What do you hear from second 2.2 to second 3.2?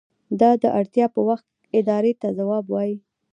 ته ځواب وايي.